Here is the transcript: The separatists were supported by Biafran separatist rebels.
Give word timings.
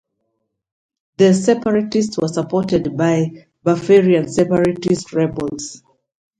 The 1.17 1.31
separatists 1.31 2.17
were 2.17 2.27
supported 2.27 2.97
by 2.97 3.45
Biafran 3.63 4.31
separatist 4.31 5.13
rebels. 5.13 5.83